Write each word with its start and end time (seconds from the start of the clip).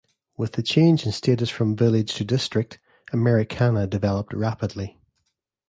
With 0.35 0.53
the 0.53 0.63
change 0.63 1.05
in 1.05 1.11
status 1.11 1.51
from 1.51 1.75
village 1.75 2.15
to 2.15 2.25
district, 2.25 2.79
Americana 3.13 3.85
developed 3.85 4.33
rapidly. 4.33 4.99